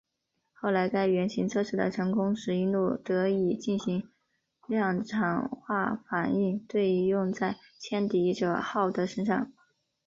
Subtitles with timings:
[0.53, 4.09] 后来该原型测试的成功使印度得以进行
[4.67, 9.53] 量产化反应堆以用在歼敌者号的身上。